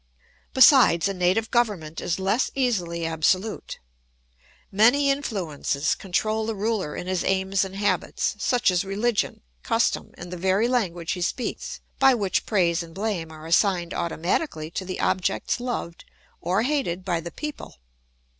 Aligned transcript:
Besides, 0.55 1.07
a 1.07 1.13
native 1.13 1.51
government 1.51 2.01
is 2.01 2.17
less 2.17 2.49
easily 2.55 3.05
absolute. 3.05 3.77
Many 4.71 5.11
influences 5.11 5.93
control 5.93 6.47
the 6.47 6.55
ruler 6.55 6.95
in 6.95 7.05
his 7.05 7.23
aims 7.23 7.63
and 7.63 7.75
habits, 7.75 8.35
such 8.39 8.71
as 8.71 8.83
religion, 8.83 9.41
custom, 9.61 10.09
and 10.15 10.33
the 10.33 10.37
very 10.37 10.67
language 10.67 11.11
he 11.11 11.21
speaks, 11.21 11.81
by 11.99 12.15
which 12.15 12.47
praise 12.47 12.81
and 12.81 12.95
blame 12.95 13.31
are 13.31 13.45
assigned 13.45 13.93
automatically 13.93 14.71
to 14.71 14.85
the 14.85 14.99
objects 14.99 15.59
loved 15.59 16.03
or 16.41 16.63
hated 16.63 17.05
by 17.05 17.19
the 17.19 17.29
people. 17.29 17.75